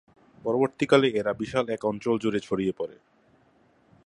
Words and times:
পরবর্তীকালে 0.45 1.07
এরা 1.11 1.31
বিশাল 1.33 1.65
এক 1.69 1.81
অঞ্চল 1.85 2.15
জুড়ে 2.17 2.39
ছড়িয়ে 2.39 2.73
পড়ে। 2.77 2.95